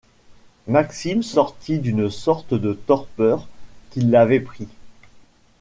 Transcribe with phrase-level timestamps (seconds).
[0.65, 3.47] Maxime sortit d’une sorte de torpeur
[3.91, 4.67] qui l’avait pris.